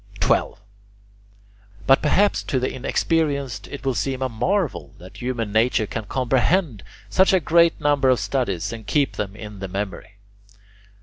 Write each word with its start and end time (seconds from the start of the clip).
12. 0.19 0.59
But 1.85 2.01
perhaps 2.01 2.41
to 2.41 2.59
the 2.59 2.73
inexperienced 2.73 3.67
it 3.67 3.85
will 3.85 3.93
seem 3.93 4.23
a 4.23 4.29
marvel 4.29 4.95
that 4.97 5.17
human 5.17 5.51
nature 5.51 5.85
can 5.85 6.05
comprehend 6.05 6.81
such 7.07 7.33
a 7.33 7.39
great 7.39 7.79
number 7.79 8.09
of 8.09 8.19
studies 8.19 8.73
and 8.73 8.87
keep 8.87 9.15
them 9.17 9.35
in 9.35 9.59
the 9.59 9.67
memory. 9.67 10.13